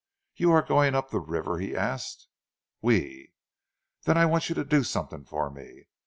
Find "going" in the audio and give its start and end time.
0.63-0.95